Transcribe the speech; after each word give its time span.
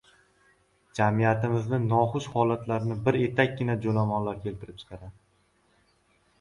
Jamiyatimizda 0.99 1.79
noxush 1.83 2.31
holatlarni 2.39 2.99
bir 3.09 3.21
etakkina 3.27 3.79
joʻlomonlar 3.87 4.43
keltirib 4.49 4.83
chiqaradi. 4.85 5.17